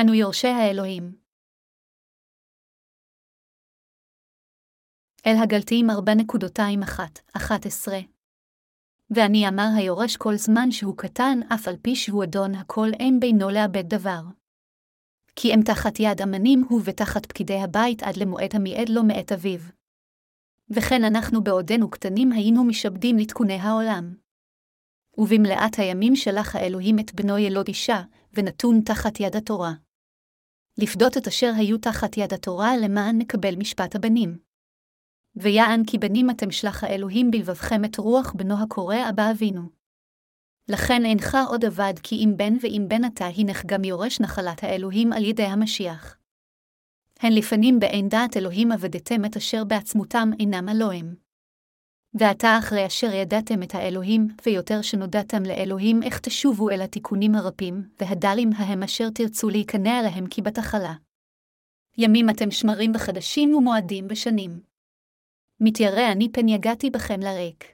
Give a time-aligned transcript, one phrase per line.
[0.00, 1.16] אנו יורשי האלוהים.
[5.26, 7.00] אל הגלתיים 4.21
[9.10, 13.50] ואני אמר היורש כל זמן שהוא קטן, אף על פי שהוא אדון הכל אין בינו
[13.50, 14.22] לאבד דבר.
[15.36, 19.60] כי אם תחת יד אמנים הוא ותחת פקידי הבית עד למועד המיעד לו מאת אביו.
[20.70, 24.14] וכן אנחנו בעודנו קטנים היינו משעבדים לתקוני העולם.
[25.18, 28.02] ובמלאת הימים שלח האלוהים את בנו ילוד אישה,
[28.32, 29.83] ונתון תחת יד התורה.
[30.78, 34.38] לפדות את אשר היו תחת יד התורה למען נקבל משפט הבנים.
[35.36, 39.62] ויען כי בנים אתם שלח האלוהים בלבבכם את רוח בנו הקורא אבא אבינו.
[40.68, 45.12] לכן אינך עוד אבד כי אם בן ואם בן אתה הנך גם יורש נחלת האלוהים
[45.12, 46.16] על ידי המשיח.
[47.20, 51.23] הן לפנים באין דעת אלוהים עבדתם את אשר בעצמותם אינם אלוהים.
[52.14, 58.50] ועתה אחרי אשר ידעתם את האלוהים, ויותר שנודעתם לאלוהים, איך תשובו אל התיקונים הרבים, והדלים
[58.56, 60.94] ההם אשר תרצו להיכנע להם כי בתחלה.
[61.98, 64.60] ימים אתם שמרים בחדשים ומועדים בשנים.
[65.60, 67.64] מתיירא אני פן יגעתי בכם לריק.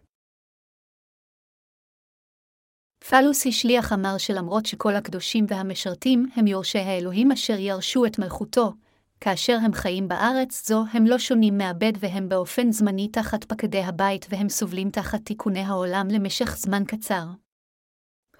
[3.09, 8.73] פלוס השליח אמר שלמרות שכל הקדושים והמשרתים הם יורשי האלוהים אשר ירשו את מלכותו,
[9.21, 14.27] כאשר הם חיים בארץ זו, הם לא שונים מעבד והם באופן זמני תחת פקדי הבית
[14.31, 17.25] והם סובלים תחת תיקוני העולם למשך זמן קצר.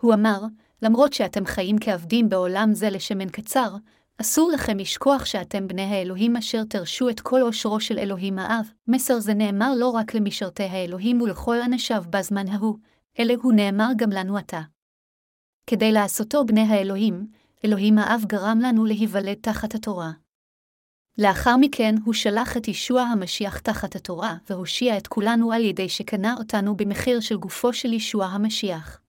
[0.01, 0.41] הוא אמר,
[0.83, 3.77] למרות שאתם חיים כעבדים בעולם זה לשמן קצר,
[4.21, 8.71] אסור לכם לשכוח שאתם בני האלוהים אשר תרשו את כל עושרו של אלוהים האב.
[8.89, 12.79] מסר זה נאמר לא רק למשרתי האלוהים ולכל אנשיו בזמן ההוא,
[13.19, 14.61] אלא הוא נאמר גם לנו עתה.
[15.67, 17.27] כדי לעשותו בני האלוהים,
[17.65, 20.11] אלוהים האב גרם לנו להיוולד תחת התורה.
[21.23, 26.35] לאחר מכן הוא שלח את ישוע המשיח תחת התורה, והושיע את כולנו על ידי שקנה
[26.39, 29.01] אותנו במחיר של גופו של ישוע המשיח.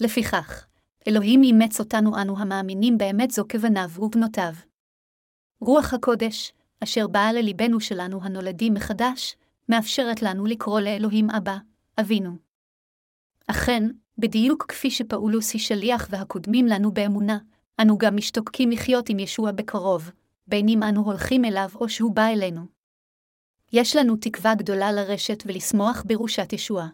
[0.00, 0.66] לפיכך,
[1.08, 4.52] אלוהים אימץ אותנו אנו המאמינים באמת זו כבניו ובנותיו.
[5.60, 6.52] רוח הקודש,
[6.84, 9.36] אשר באה ללבנו שלנו הנולדים מחדש,
[9.68, 11.56] מאפשרת לנו לקרוא לאלוהים אבא,
[12.00, 12.36] אבינו.
[13.46, 13.82] אכן,
[14.18, 17.38] בדיוק כפי שפאולוס היא שליח והקודמים לנו באמונה,
[17.80, 20.10] אנו גם משתוקקים לחיות עם ישוע בקרוב,
[20.50, 22.62] בין אם אנו הולכים אליו או שהוא בא אלינו.
[23.72, 26.88] יש לנו תקווה גדולה לרשת ולשמוח בירושת ישועה.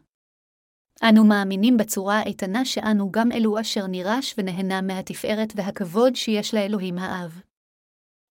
[1.02, 7.40] אנו מאמינים בצורה האיתנה שאנו גם אלו אשר נירש ונהנה מהתפארת והכבוד שיש לאלוהים האב.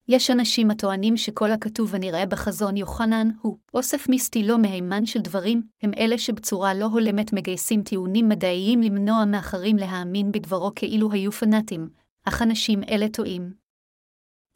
[0.07, 5.61] יש אנשים הטוענים שכל הכתוב הנראה בחזון יוחנן הוא אוסף מיסטי לא מהימן של דברים,
[5.81, 11.89] הם אלה שבצורה לא הולמת מגייסים טיעונים מדעיים למנוע מאחרים להאמין בדברו כאילו היו פנאטים,
[12.23, 13.64] אך אנשים אלה טועים.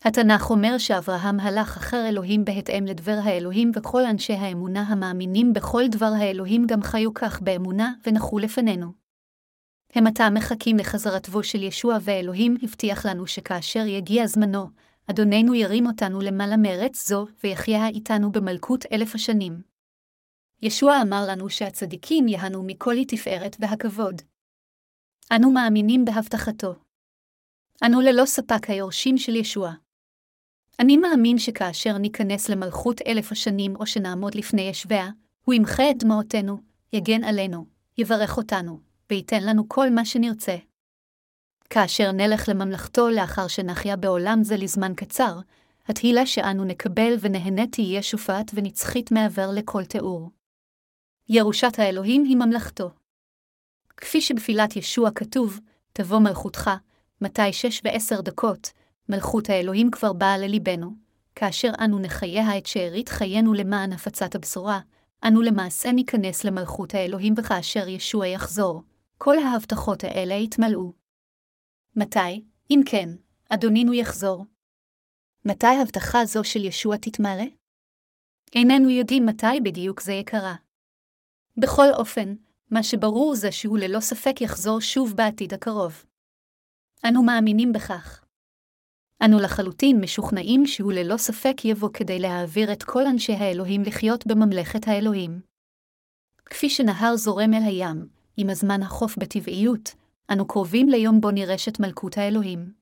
[0.06, 6.12] התנ"ך אומר שאברהם הלך אחר אלוהים בהתאם לדבר האלוהים, וכל אנשי האמונה המאמינים בכל דבר
[6.20, 8.94] האלוהים גם חיו כך באמונה ונחו לפנינו.
[9.96, 14.70] הם עתה מחכים לחזרתו של ישוע ואלוהים הבטיח לנו שכאשר יגיע זמנו,
[15.12, 19.62] אדוננו ירים אותנו למעלה מארץ זו, ויחיה איתנו במלכות אלף השנים.
[20.62, 24.22] ישוע אמר לנו שהצדיקים יהנו מכל התפארת והכבוד.
[25.36, 26.76] אנו מאמינים בהבטחתו.
[27.86, 29.74] אנו ללא ספק היורשים של ישוע.
[30.80, 35.10] אני מאמין שכאשר ניכנס למלכות אלף השנים או שנעמוד לפני ישביה,
[35.46, 36.58] הוא ימחה את דמעותינו,
[36.94, 37.66] יגן עלינו,
[37.98, 38.80] יברך אותנו,
[39.10, 40.56] וייתן לנו כל מה שנרצה.
[41.70, 45.40] כאשר נלך לממלכתו לאחר שנחיה בעולם זה לזמן קצר,
[45.88, 50.32] התהילה שאנו נקבל ונהנה תהיה שופעת ונצחית מעבר לכל תיאור.
[51.30, 52.92] ירושת האלוהים היא ממלכתו.
[53.98, 55.60] כפי שבפילת ישוע כתוב,
[55.94, 56.70] תבוא מלכותך,
[57.22, 58.72] מתי שש ועשר דקות,
[59.10, 60.94] מלכות האלוהים כבר באה לליבנו,
[61.36, 64.80] כאשר אנו נחיה את שארית חיינו למען הפצת הבשורה,
[65.28, 68.84] אנו למעשה ניכנס למלכות האלוהים וכאשר ישוע יחזור,
[69.18, 70.94] כל ההבטחות האלה יתמלאו.
[71.96, 73.10] מתי, אם כן,
[73.50, 74.46] אדונינו יחזור?
[75.46, 77.46] מתי הבטחה זו של ישוע תתמלא?
[78.56, 80.56] איננו יודעים מתי בדיוק זה יקרה.
[81.58, 82.36] בכל אופן,
[82.72, 86.06] מה שברור זה שהוא ללא ספק יחזור שוב בעתיד הקרוב.
[87.08, 88.29] אנו מאמינים בכך.
[89.26, 94.88] אנו לחלוטין משוכנעים שהוא ללא ספק יבוא כדי להעביר את כל אנשי האלוהים לחיות בממלכת
[94.88, 95.42] האלוהים.
[96.46, 98.08] כפי שנהר זורם אל הים,
[98.38, 99.96] עם הזמן החוף בטבעיות,
[100.32, 102.74] אנו קרובים ליום בו נרשת מלכות האלוהים.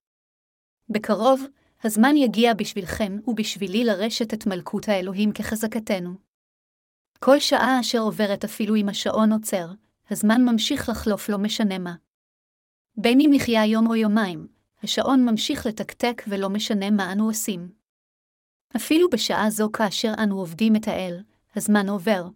[0.89, 1.43] בקרוב,
[1.83, 6.13] הזמן יגיע בשבילכם ובשבילי לרשת את מלכות האלוהים כחזקתנו.
[7.19, 9.67] כל שעה אשר עוברת אפילו אם השעון עוצר,
[10.09, 11.95] הזמן ממשיך לחלוף לא משנה מה.
[12.97, 14.47] בין אם נחיה יום או יומיים,
[14.87, 17.69] השעון ממשיך לתקתק ולא משנה מה אנו עושים.
[18.75, 21.23] אפילו בשעה זו כאשר אנו עובדים את האל,
[21.55, 22.27] הזמן עובר,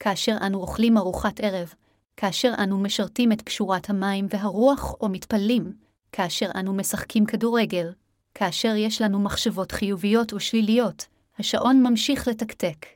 [0.00, 1.74] כאשר אנו אוכלים ארוחת ערב,
[2.16, 5.72] כאשר אנו משרתים את קשורת המים והרוח או מתפללים,
[6.12, 7.92] כאשר אנו משחקים כדורגל,
[8.34, 11.06] כאשר יש לנו מחשבות חיוביות או שליליות,
[11.38, 12.86] השעון ממשיך לתקתק.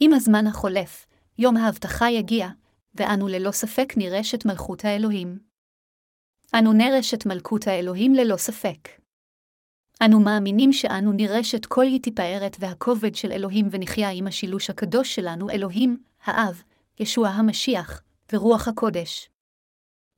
[0.00, 1.06] עם הזמן החולף,
[1.38, 2.48] יום ההבטחה יגיע,
[2.94, 5.51] ואנו ללא ספק נירש את מלכות האלוהים.
[6.58, 8.88] אנו נרש את מלכות האלוהים ללא ספק.
[10.04, 15.50] אנו מאמינים שאנו נירש את כל יתפארת והכובד של אלוהים ונחיה עם השילוש הקדוש שלנו,
[15.50, 16.62] אלוהים, האב,
[17.00, 18.02] ישוע המשיח,
[18.32, 19.30] ורוח הקודש.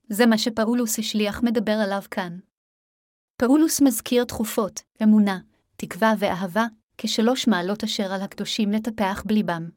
[0.09, 2.39] זה מה שפאולוס השליח מדבר עליו כאן.
[3.37, 5.39] פאולוס מזכיר תכופות, אמונה,
[5.77, 6.67] תקווה ואהבה,
[6.99, 9.69] כשלוש מעלות אשר על הקדושים לטפח בליבם.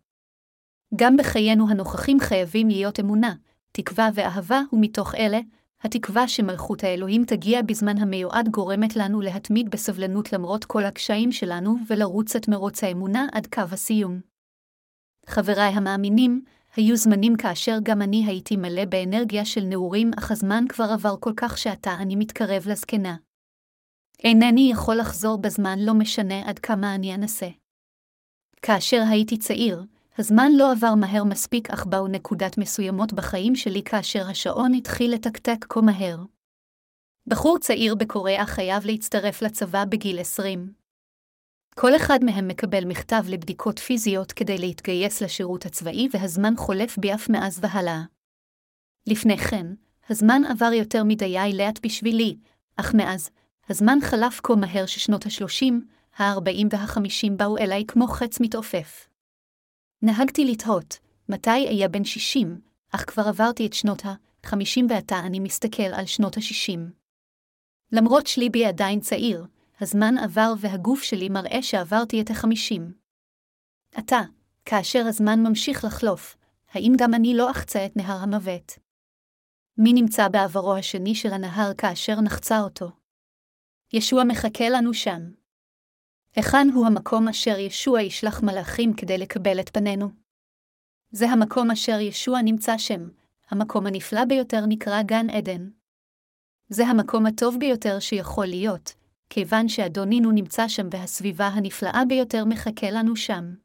[0.95, 3.33] גם בחיינו הנוכחים חייבים להיות אמונה,
[3.71, 5.39] תקווה ואהבה, ומתוך אלה,
[5.83, 12.35] התקווה שמלכות האלוהים תגיע בזמן המיועד גורמת לנו להתמיד בסבלנות למרות כל הקשיים שלנו ולרוץ
[12.35, 14.21] את מרוץ האמונה עד קו הסיום.
[15.25, 16.43] חבריי המאמינים,
[16.75, 21.33] היו זמנים כאשר גם אני הייתי מלא באנרגיה של נעורים, אך הזמן כבר עבר כל
[21.37, 23.15] כך שעתה אני מתקרב לזקנה.
[24.23, 27.47] אינני יכול לחזור בזמן לא משנה עד כמה אני אנסה.
[28.61, 29.83] כאשר הייתי צעיר,
[30.19, 35.65] הזמן לא עבר מהר מספיק אך באו נקודת מסוימות בחיים שלי כאשר השעון התחיל לתקתק
[35.69, 36.17] כה מהר.
[37.27, 40.73] בחור צעיר בקוריאה חייב להצטרף לצבא בגיל 20.
[41.75, 47.29] כל אחד מהם מקבל מכתב לבדיקות פיזיות כדי להתגייס לשירות הצבאי והזמן חולף בי אף
[47.29, 48.01] מאז והלאה.
[49.07, 49.65] לפני כן,
[50.09, 52.37] הזמן עבר יותר מדי לאט בשבילי,
[52.75, 53.29] אך מאז,
[53.69, 55.73] הזמן חלף כה מהר ששנות ה-30,
[56.17, 59.07] ה-40 וה-50 באו אליי כמו חץ מתעופף.
[60.01, 60.99] נהגתי לתהות,
[61.29, 62.61] מתי אהיה בן 60,
[62.91, 66.79] אך כבר עברתי את שנות ה-50 ועתה אני מסתכל על שנות ה-60.
[67.91, 69.45] למרות שליבי עדיין צעיר,
[69.81, 72.81] הזמן עבר והגוף שלי מראה שעברתי את ה-50.
[73.95, 74.21] עתה,
[74.65, 76.37] כאשר הזמן ממשיך לחלוף,
[76.71, 78.79] האם גם אני לא אחצה את נהר המוות?
[79.77, 82.91] מי נמצא בעברו השני של הנהר כאשר נחצה אותו?
[83.93, 85.31] ישוע מחכה לנו שם.
[86.37, 90.09] היכן הוא המקום אשר ישוע ישלח מלאכים כדי לקבל את פנינו?
[91.11, 93.09] זה המקום אשר ישוע נמצא שם,
[93.49, 95.69] המקום הנפלא ביותר נקרא גן עדן.
[96.69, 98.93] זה המקום הטוב ביותר שיכול להיות,
[99.29, 103.55] כיוון שאדונינו נמצא שם והסביבה הנפלאה ביותר מחכה לנו שם.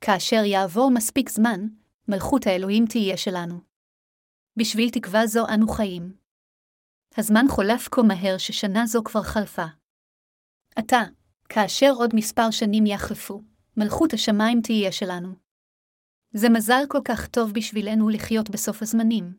[0.00, 1.60] כאשר יעבור מספיק זמן,
[2.08, 3.60] מלכות האלוהים תהיה שלנו.
[4.56, 6.16] בשביל תקווה זו אנו חיים.
[7.16, 9.66] הזמן חולף כה מהר ששנה זו כבר חלפה.
[10.76, 11.02] עתה,
[11.54, 13.42] כאשר עוד מספר שנים יחלפו,
[13.76, 15.28] מלכות השמיים תהיה שלנו.
[16.32, 19.36] זה מזל כל כך טוב בשבילנו לחיות בסוף הזמנים.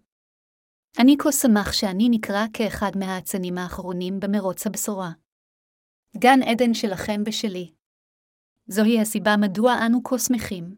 [1.00, 5.12] אני כה שמח שאני נקרא כאחד מהאצנים האחרונים במרוץ הבשורה.
[6.18, 7.74] גן עדן שלכם ושלי.
[8.68, 10.76] זוהי הסיבה מדוע אנו כה שמחים.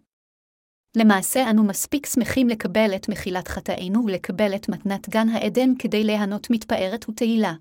[0.95, 6.47] למעשה אנו מספיק שמחים לקבל את מחילת חטאינו ולקבל את מתנת גן העדן כדי ליהנות
[6.49, 7.53] מתפארת ותהילה.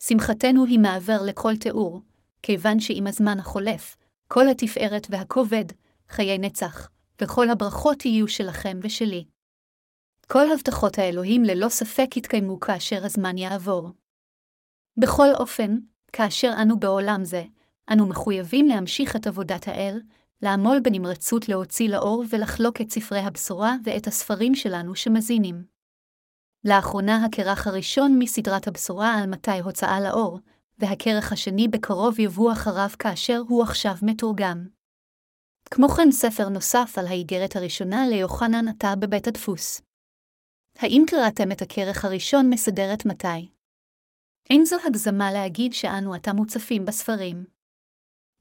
[0.00, 2.02] שמחתנו היא מעבר לכל תיאור,
[2.42, 3.96] כיוון שעם הזמן החולף,
[4.28, 5.64] כל התפארת והכובד,
[6.08, 6.88] חיי נצח,
[7.20, 9.24] וכל הברכות יהיו שלכם ושלי.
[10.26, 13.90] כל הבטחות האלוהים ללא ספק יתקיימו כאשר הזמן יעבור.
[14.96, 15.76] בכל אופן,
[16.12, 17.44] כאשר אנו בעולם זה,
[17.92, 20.00] אנו מחויבים להמשיך את עבודת האל,
[20.42, 25.64] לעמול בנמרצות להוציא לאור ולחלוק את ספרי הבשורה ואת הספרים שלנו שמזינים.
[26.64, 30.38] לאחרונה הכרך הראשון מסדרת הבשורה על מתי הוצאה לאור,
[30.80, 34.68] והכרך השני בקרוב יבוא אחריו כאשר הוא עכשיו מתורגם.
[35.70, 39.80] כמו כן ספר נוסף על האיגרת הראשונה ליוחנן עתה בבית הדפוס.
[40.78, 43.48] האם קראתם את הכרך הראשון מסדרת מתי?
[44.50, 47.44] אין זו הגזמה להגיד שאנו עתה מוצפים בספרים.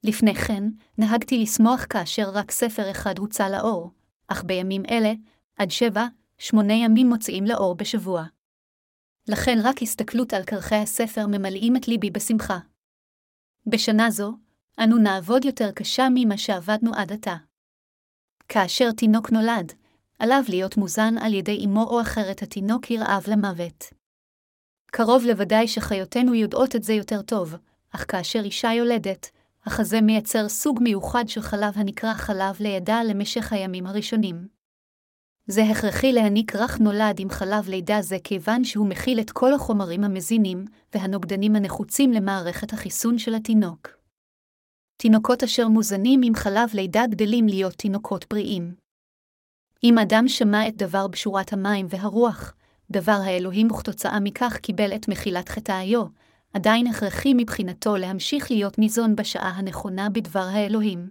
[0.03, 0.63] לפני כן,
[0.97, 3.91] נהגתי לשמוח כאשר רק ספר אחד הוצא לאור,
[4.27, 5.13] אך בימים אלה,
[5.57, 6.05] עד שבע,
[6.37, 8.23] שמונה ימים מוציאים לאור בשבוע.
[9.27, 12.59] לכן רק הסתכלות על כרכי הספר ממלאים את ליבי בשמחה.
[13.67, 14.33] בשנה זו,
[14.83, 17.35] אנו נעבוד יותר קשה ממה שעבדנו עד עתה.
[18.47, 19.73] כאשר תינוק נולד,
[20.19, 23.83] עליו להיות מוזן על ידי אמו או אחרת התינוק ירעב למוות.
[24.91, 27.55] קרוב לוודאי שחיותינו יודעות את זה יותר טוב,
[27.91, 29.29] אך כאשר אישה יולדת,
[29.65, 34.58] החזה מייצר סוג מיוחד של חלב הנקרא חלב לידה למשך הימים הראשונים.
[35.51, 40.03] זה הכרחי להעניק רך נולד עם חלב לידה זה כיוון שהוא מכיל את כל החומרים
[40.03, 43.87] המזינים והנוגדנים הנחוצים למערכת החיסון של התינוק.
[44.97, 48.75] תינוקות אשר מוזנים עם חלב לידה גדלים להיות תינוקות בריאים.
[49.83, 52.53] אם אדם שמע את דבר בשורת המים והרוח,
[52.91, 56.05] דבר האלוהים וכתוצאה מכך קיבל את מחילת חטאיו,
[56.53, 61.09] עדיין הכרחי מבחינתו להמשיך להיות ניזון בשעה הנכונה בדבר האלוהים.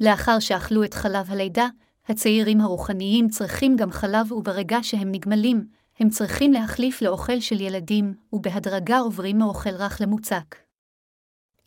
[0.00, 1.68] לאחר שאכלו את חלב הלידה,
[2.10, 8.98] הצעירים הרוחניים צריכים גם חלב וברגע שהם נגמלים, הם צריכים להחליף לאוכל של ילדים, ובהדרגה
[8.98, 10.56] עוברים מאוכל רך למוצק.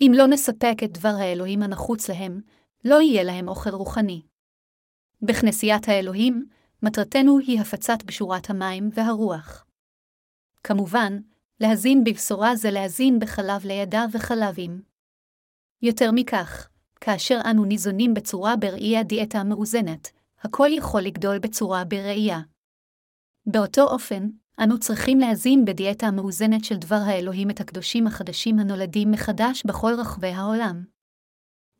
[0.01, 2.41] אם לא נספק את דבר האלוהים הנחוץ להם,
[2.85, 4.21] לא יהיה להם אוכל רוחני.
[5.21, 6.45] בכנסיית האלוהים,
[6.83, 9.65] מטרתנו היא הפצת בשורת המים והרוח.
[10.63, 11.17] כמובן,
[11.59, 14.81] להזין בבשורה זה להזין בחלב לידה וחלבים.
[15.81, 16.67] יותר מכך,
[17.01, 20.11] כאשר אנו ניזונים בצורה בראי הדיאטה המאוזנת,
[20.43, 22.39] הכל יכול לגדול בצורה בראייה.
[23.45, 24.29] באותו אופן,
[24.63, 30.27] אנו צריכים להזין בדיאטה המאוזנת של דבר האלוהים את הקדושים החדשים הנולדים מחדש בכל רחבי
[30.27, 30.83] העולם.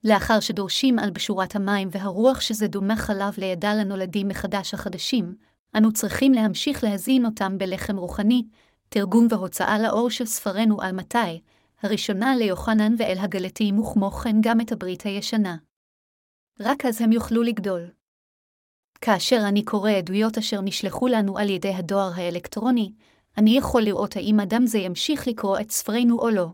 [0.04, 5.36] לאחר שדורשים על בשורת המים והרוח שזה דומה חלב לידה לנולדים מחדש החדשים,
[5.78, 8.44] אנו צריכים להמשיך להזין אותם בלחם רוחני,
[8.90, 11.42] תרגום והוצאה לאור של ספרנו על מתי,
[11.84, 15.58] הראשונה ליוחנן ואל הגלתים וכמו כן גם את הברית הישנה.
[16.60, 18.03] רק אז הם יוכלו לגדול.
[19.06, 22.92] כאשר אני קורא עדויות אשר נשלחו לנו על ידי הדואר האלקטרוני,
[23.38, 26.48] אני יכול לראות האם אדם זה ימשיך לקרוא את ספרנו או לא.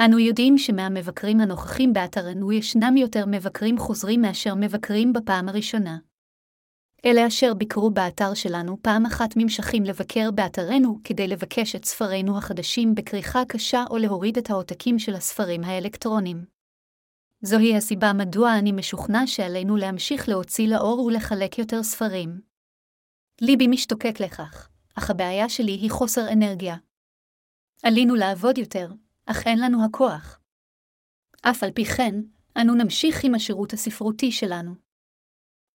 [0.00, 5.98] אנו יודעים שמהמבקרים הנוכחים באתרנו ישנם יותר מבקרים חוזרים מאשר מבקרים בפעם הראשונה.
[7.04, 12.94] אלה אשר ביקרו באתר שלנו פעם אחת ממשכים לבקר באתרנו כדי לבקש את ספרינו החדשים
[12.94, 16.55] בכריכה קשה או להוריד את העותקים של הספרים האלקטרונים.
[17.46, 22.40] זוהי הסיבה מדוע אני משוכנע שעלינו להמשיך להוציא לאור ולחלק יותר ספרים.
[23.40, 26.76] ליבי משתוקק לכך, אך הבעיה שלי היא חוסר אנרגיה.
[27.82, 28.92] עלינו לעבוד יותר,
[29.26, 30.40] אך אין לנו הכוח.
[31.42, 32.14] אף על פי כן,
[32.60, 34.74] אנו נמשיך עם השירות הספרותי שלנו.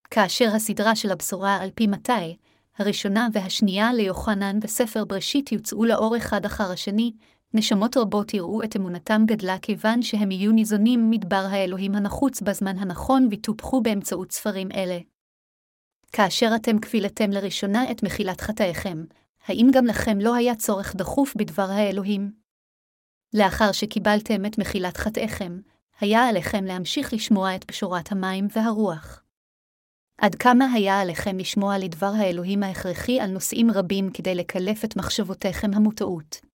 [0.10, 2.38] כאשר הסדרה של הבשורה על פי מתי,
[2.78, 7.12] הראשונה והשנייה ליוחנן בספר בראשית יוצאו לאור אחד אחר השני,
[7.54, 13.28] נשמות רבות יראו את אמונתם גדלה כיוון שהם יהיו ניזונים מדבר האלוהים הנחוץ בזמן הנכון
[13.32, 15.00] וטופחו באמצעות ספרים אלה.
[16.12, 19.04] כאשר אתם כפילתם לראשונה את מחילת חטאיכם,
[19.48, 22.32] האם גם לכם לא היה צורך דחוף בדבר האלוהים?
[23.34, 25.60] לאחר שקיבלתם את מחילת חטאיכם,
[26.00, 29.24] היה עליכם להמשיך לשמוע את בשורת המים והרוח.
[30.18, 35.72] עד כמה היה עליכם לשמוע לדבר האלוהים ההכרחי על נושאים רבים כדי לקלף את מחשבותיכם
[35.74, 36.51] המוטעות.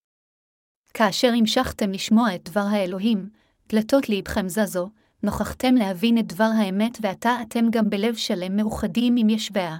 [0.98, 3.30] כאשר המשכתם לשמוע את דבר האלוהים,
[3.70, 4.90] דלתות ליבכם זזו,
[5.24, 9.78] נוכחתם להבין את דבר האמת ועתה אתם גם בלב שלם מאוחדים עם ישביה.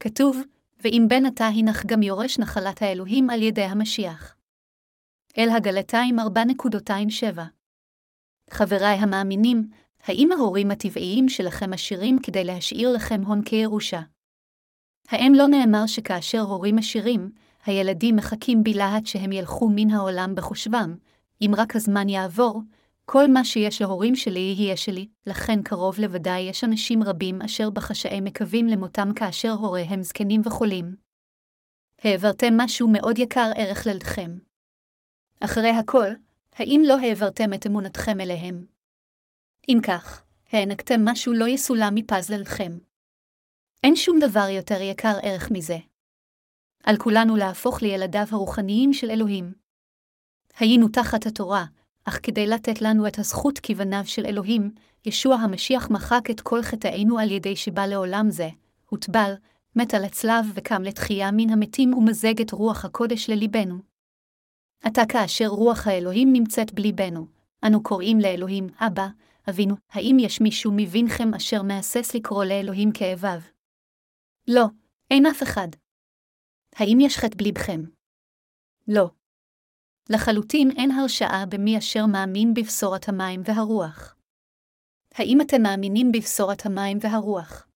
[0.00, 0.42] כתוב,
[0.80, 4.36] ואם בן עתה הנך גם יורש נחלת האלוהים על ידי המשיח.
[5.38, 7.40] אל הגלתיים 4.27
[8.50, 9.70] חבריי המאמינים,
[10.04, 14.00] האם ההורים הטבעיים שלכם עשירים כדי להשאיר לכם הון כירושה?
[15.08, 17.30] האם לא נאמר שכאשר הורים עשירים,
[17.66, 20.94] הילדים מחכים בלהט שהם ילכו מן העולם בחושבם,
[21.40, 22.62] אם רק הזמן יעבור,
[23.04, 28.20] כל מה שיש להורים שלי יהיה שלי, לכן קרוב לוודאי יש אנשים רבים אשר בחשאי
[28.20, 30.96] מקווים למותם כאשר הוריהם זקנים וחולים.
[32.02, 34.38] העברתם משהו מאוד יקר ערך ללדכם.
[35.40, 36.08] אחרי הכל,
[36.52, 38.66] האם לא העברתם את אמונתכם אליהם?
[39.68, 42.72] אם כך, הענקתם משהו לא יסולם מפזללכם.
[43.84, 45.78] אין שום דבר יותר יקר ערך מזה.
[46.84, 49.52] על כולנו להפוך לילדיו הרוחניים של אלוהים.
[50.58, 51.64] היינו תחת התורה,
[52.04, 54.70] אך כדי לתת לנו את הזכות כבניו של אלוהים,
[55.06, 58.48] ישוע המשיח מחק את כל חטאינו על ידי שבא לעולם זה,
[58.88, 59.34] הוטבל,
[59.76, 63.78] מת על הצלב וקם לתחייה מן המתים ומזג את רוח הקודש לליבנו.
[64.82, 67.26] עתה כאשר רוח האלוהים נמצאת בליבנו,
[67.66, 69.08] אנו קוראים לאלוהים אבא,
[69.50, 73.40] אבינו, האם יש מישהו מבינכם אשר מהסס לקרוא לאלוהים כאביו?
[74.48, 74.64] לא,
[75.10, 75.68] אין אף אחד.
[76.76, 77.80] האם יש חטא בליבכם?
[78.88, 79.10] לא.
[80.10, 84.16] לחלוטין אין הרשעה במי אשר מאמין בבשורת המים והרוח.
[85.14, 87.66] האם אתם מאמינים בבשורת המים והרוח?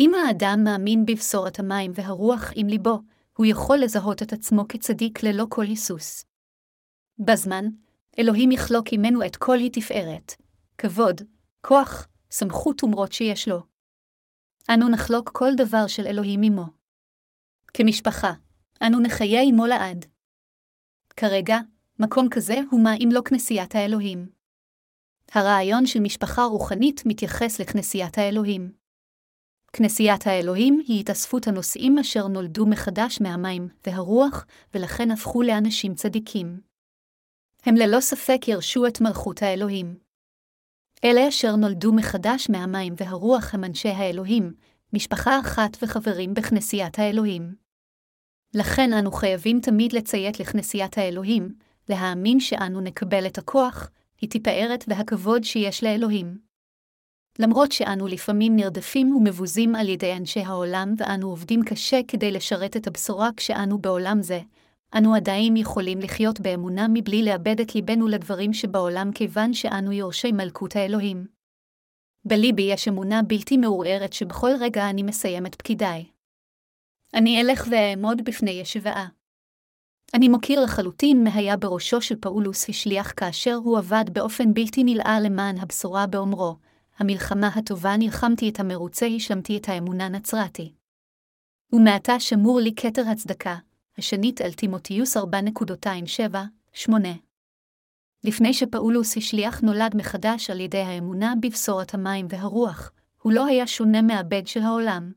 [0.00, 2.98] אם האדם מאמין בבשורת המים והרוח עם ליבו,
[3.36, 6.24] הוא יכול לזהות את עצמו כצדיק ללא כל היסוס.
[7.18, 7.64] בזמן,
[8.18, 10.32] אלוהים יחלוק עמנו את כל התפארת,
[10.78, 11.20] כבוד,
[11.60, 13.62] כוח, סמכות ומרות שיש לו.
[14.74, 16.66] אנו נחלוק כל דבר של אלוהים עמו.
[17.78, 18.32] כמשפחה,
[18.86, 20.06] אנו נחיה עמו לעד.
[21.16, 21.58] כרגע,
[21.98, 24.28] מקום כזה הוא מה אם לא כנסיית האלוהים.
[25.32, 28.72] הרעיון של משפחה רוחנית מתייחס לכנסיית האלוהים.
[29.72, 36.60] כנסיית האלוהים היא התאספות הנושאים אשר נולדו מחדש מהמים והרוח, ולכן הפכו לאנשים צדיקים.
[37.62, 39.98] הם ללא ספק ירשו את מלכות האלוהים.
[41.04, 44.54] אלה אשר נולדו מחדש מהמים והרוח הם אנשי האלוהים,
[44.92, 47.65] משפחה אחת וחברים בכנסיית האלוהים.
[48.56, 51.54] לכן אנו חייבים תמיד לציית לכנסיית האלוהים,
[51.88, 53.90] להאמין שאנו נקבל את הכוח,
[54.22, 56.38] התפארת והכבוד שיש לאלוהים.
[57.38, 62.86] למרות שאנו לפעמים נרדפים ומבוזים על ידי אנשי העולם ואנו עובדים קשה כדי לשרת את
[62.86, 64.40] הבשורה כשאנו בעולם זה,
[64.98, 70.76] אנו עדיין יכולים לחיות באמונה מבלי לאבד את ליבנו לדברים שבעולם כיוון שאנו יורשי מלכות
[70.76, 71.26] האלוהים.
[72.24, 76.15] בליבי יש אמונה בלתי מעורערת שבכל רגע אני מסיים את פקידיי.
[77.14, 79.08] אני אלך ואעמוד בפני ישבעה.
[80.14, 85.20] אני מוקיר לחלוטין מה היה בראשו של פאולוס השליח כאשר הוא עבד באופן בלתי נלאה
[85.20, 86.56] למען הבשורה באומרו,
[86.98, 90.72] המלחמה הטובה נלחמתי את המרוצה השלמתי את האמונה נצרתי.
[91.72, 93.56] ומעתה שמור לי כתר הצדקה,
[93.98, 96.90] השנית אל תימותיוס 4.27-8.
[98.24, 104.02] לפני שפאולוס השליח נולד מחדש על ידי האמונה בבשורת המים והרוח, הוא לא היה שונה
[104.02, 105.12] מהבד של העולם.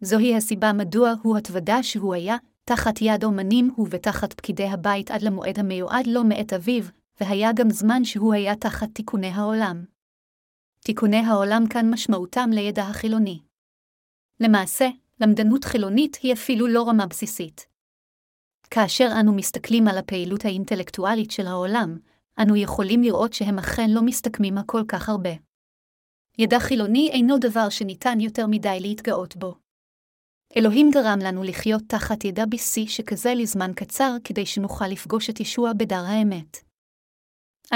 [0.00, 5.58] זוהי הסיבה מדוע הוא התוודה שהוא היה תחת יד אומנים ובתחת פקידי הבית עד למועד
[5.58, 6.84] המיועד לו מאת אביו,
[7.20, 9.84] והיה גם זמן שהוא היה תחת תיקוני העולם.
[10.80, 13.40] תיקוני העולם כאן משמעותם לידע החילוני.
[14.40, 14.88] למעשה,
[15.20, 17.66] למדנות חילונית היא אפילו לא רמה בסיסית.
[18.70, 21.98] כאשר אנו מסתכלים על הפעילות האינטלקטואלית של העולם,
[22.42, 25.30] אנו יכולים לראות שהם אכן לא מסתכמים הכל כך הרבה.
[26.38, 29.65] ידע חילוני אינו דבר שניתן יותר מדי להתגאות בו.
[30.56, 35.72] אלוהים גרם לנו לחיות תחת ידע ביסי שכזה לזמן קצר כדי שנוכל לפגוש את ישוע
[35.72, 36.56] בדר האמת.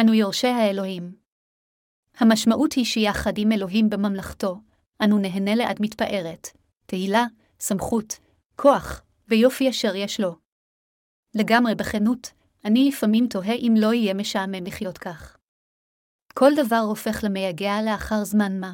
[0.01, 1.15] אנו יורשי האלוהים.
[2.17, 4.61] המשמעות היא שיחד עם אלוהים בממלכתו,
[5.05, 6.49] אנו נהנה לעד מתפארת,
[6.87, 7.25] תהילה,
[7.61, 8.19] סמכות,
[8.57, 10.37] כוח ויופי אשר יש לו.
[11.35, 12.33] לגמרי בכנות,
[12.65, 15.37] אני לפעמים תוהה אם לא יהיה משעמם לחיות כך.
[16.35, 18.73] כל דבר הופך למייגע לאחר זמן מה.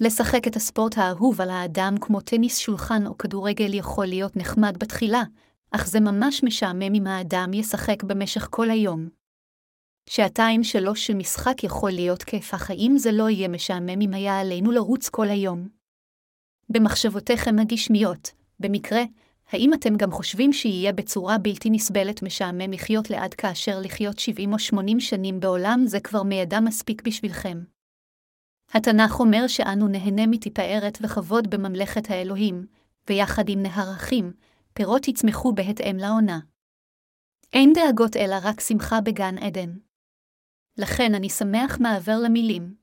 [0.00, 5.22] לשחק את הספורט האהוב על האדם כמו טניס שולחן או כדורגל יכול להיות נחמד בתחילה,
[5.70, 9.08] אך זה ממש משעמם אם האדם ישחק במשך כל היום.
[10.08, 14.40] שעתיים שלוש של משחק יכול להיות כיף, אך האם זה לא יהיה משעמם אם היה
[14.40, 15.68] עלינו לרוץ כל היום?
[16.68, 18.30] במחשבותיכם הגשמיות,
[18.60, 19.02] במקרה,
[19.52, 24.58] האם אתם גם חושבים שיהיה בצורה בלתי נסבלת משעמם לחיות לעד כאשר לחיות 70 או
[24.58, 27.71] 80 שנים בעולם זה כבר מידע מספיק בשבילכם?
[28.74, 32.66] התנ"ך אומר שאנו נהנה מתפארת וכבוד בממלכת האלוהים,
[33.08, 34.32] ויחד עם נהר אחים,
[34.74, 36.40] פירות יצמחו בהתאם לעונה.
[37.52, 39.70] אין דאגות אלא רק שמחה בגן עדן.
[40.78, 42.74] לכן אני שמח מעבר למילים.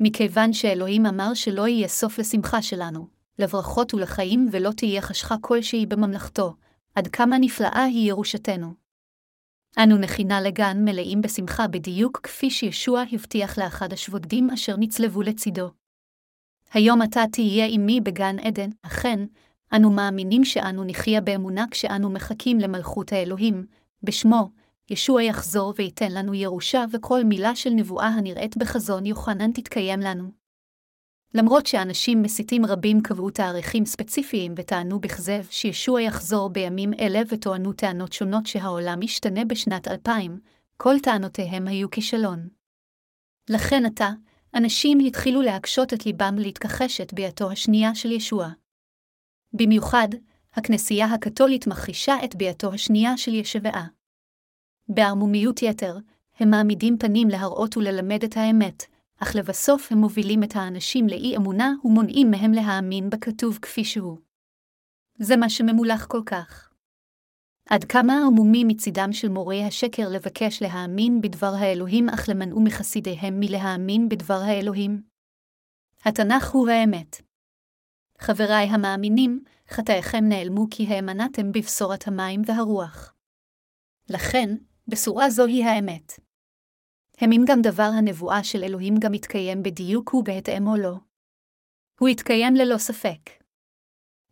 [0.00, 3.08] מכיוון שאלוהים אמר שלא יהיה סוף לשמחה שלנו,
[3.38, 6.54] לברכות ולחיים ולא תהיה חשכה כלשהי בממלכתו,
[6.94, 8.87] עד כמה נפלאה היא ירושתנו.
[9.78, 15.70] אנו נכינה לגן מלאים בשמחה בדיוק כפי שישוע הבטיח לאחד השבוגדים אשר נצלבו לצידו.
[16.72, 19.20] היום אתה תהיה עמי בגן עדן, אכן,
[19.76, 23.66] אנו מאמינים שאנו נחיה באמונה כשאנו מחכים למלכות האלוהים,
[24.02, 24.50] בשמו,
[24.90, 30.37] ישוע יחזור וייתן לנו ירושה וכל מילה של נבואה הנראית בחזון יוחנן תתקיים לנו.
[31.34, 38.12] למרות שאנשים מסיתים רבים קבעו תאריכים ספציפיים וטענו בכזב שישוע יחזור בימים אלה וטוענו טענות
[38.12, 40.40] שונות שהעולם ישתנה בשנת 2000,
[40.76, 42.48] כל טענותיהם היו כישלון.
[43.50, 44.10] לכן עתה,
[44.54, 48.48] אנשים התחילו להקשות את ליבם להתכחש את ביאתו השנייה של ישוע.
[49.52, 50.08] במיוחד,
[50.54, 53.86] הכנסייה הקתולית מכחישה את ביאתו השנייה של ישבעה.
[54.88, 55.96] בערמומיות יתר,
[56.38, 58.84] הם מעמידים פנים להראות וללמד את האמת,
[59.22, 64.18] אך לבסוף הם מובילים את האנשים לאי אמונה ומונעים מהם להאמין בכתוב כפי שהוא.
[65.18, 66.70] זה מה שממולח כל כך.
[67.70, 74.08] עד כמה ערמומים מצידם של מורי השקר לבקש להאמין בדבר האלוהים אך למנעו מחסידיהם מלהאמין
[74.08, 75.02] בדבר האלוהים?
[76.04, 77.16] התנ"ך הוא האמת.
[78.18, 83.14] חבריי המאמינים, חטאיכם נעלמו כי האמנתם בבשורת המים והרוח.
[84.10, 84.56] לכן,
[84.88, 86.27] בשורה זו היא האמת.
[87.20, 90.94] האם גם דבר הנבואה של אלוהים גם יתקיים בדיוק ובהתאם או לא?
[92.00, 93.30] הוא יתקיים ללא ספק.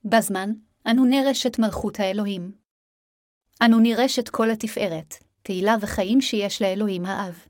[0.04, 0.50] בזמן,
[0.90, 2.52] אנו נרש את מלכות האלוהים.
[3.64, 7.46] אנו נירש את כל התפארת, תהילה וחיים שיש לאלוהים האב.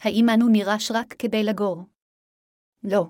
[0.00, 1.82] האם אנו נירש רק כדי לגור?
[2.82, 3.06] לא.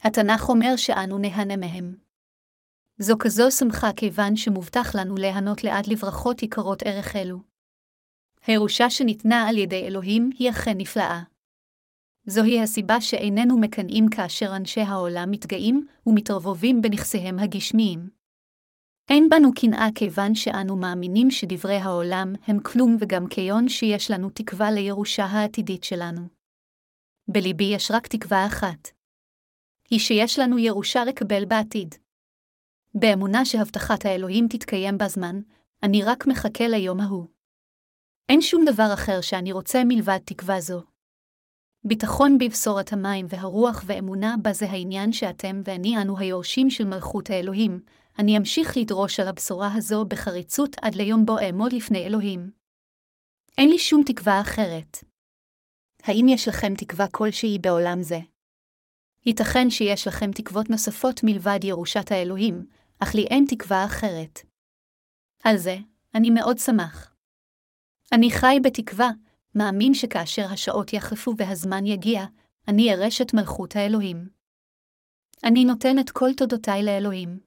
[0.00, 1.96] התנ"ך אומר שאנו נהנה מהם.
[2.98, 7.55] זו כזו שמחה כיוון שמובטח לנו ליהנות לעד לברכות יקרות ערך אלו.
[8.46, 11.22] הירושה שניתנה על ידי אלוהים היא אכן נפלאה.
[12.26, 18.10] זוהי הסיבה שאיננו מקנאים כאשר אנשי העולם מתגאים ומתרבבים בנכסיהם הגשמיים.
[19.10, 24.70] אין בנו קנאה כיוון שאנו מאמינים שדברי העולם הם כלום וגם כיון שיש לנו תקווה
[24.70, 26.28] לירושה העתידית שלנו.
[27.28, 28.88] בליבי יש רק תקווה אחת.
[29.90, 31.94] היא שיש לנו ירושה לקבל בעתיד.
[32.94, 35.40] באמונה שהבטחת האלוהים תתקיים בזמן,
[35.82, 37.35] אני רק מחכה ליום ההוא.
[38.28, 40.82] אין שום דבר אחר שאני רוצה מלבד תקווה זו.
[41.84, 47.80] ביטחון בבשורת המים והרוח ואמונה בה זה העניין שאתם ואני אנו היורשים של מלכות האלוהים,
[48.18, 52.50] אני אמשיך לדרוש על הבשורה הזו בחריצות עד ליום בו אעמוד לפני אלוהים.
[53.58, 55.04] אין לי שום תקווה אחרת.
[56.02, 58.18] האם יש לכם תקווה כלשהי בעולם זה?
[59.26, 62.66] ייתכן שיש לכם תקוות נוספות מלבד ירושת האלוהים,
[62.98, 64.40] אך לי אין תקווה אחרת.
[65.44, 65.76] על זה,
[66.14, 67.15] אני מאוד שמח.
[68.12, 69.10] אני חי בתקווה,
[69.54, 72.24] מאמין שכאשר השעות יחלפו והזמן יגיע,
[72.68, 74.28] אני ארש את מלכות האלוהים.
[75.44, 77.38] אני נותן את כל תודותיי לאלוהים.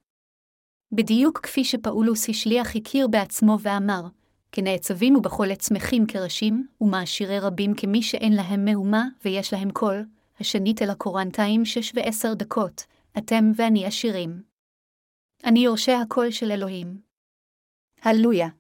[0.92, 4.02] בדיוק כפי שפאולוס השליח הכיר בעצמו ואמר,
[4.52, 10.06] כנעצבים ובכל עת שמחים כראשים, ומעשירי רבים כמי שאין להם מהומה ויש להם קול,
[10.40, 12.84] השנית אל הקורנטיים שש ועשר דקות,
[13.18, 14.44] אתם ואני עשירים.
[15.44, 17.02] אני יורשי הקול של אלוהים.
[18.02, 18.59] הללויה.